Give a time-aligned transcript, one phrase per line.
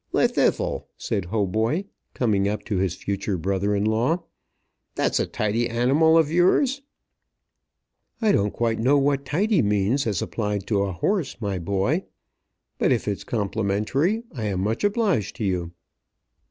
[0.15, 4.23] "Llwddythlw," said Hautboy, coming up to his future brother in law,
[4.95, 6.81] "that's a tidy animal of yours."
[8.19, 12.05] "I don't quite know what tidy means as applied to a horse, my boy;
[12.79, 15.71] but if it's complimentary, I am much obliged to you."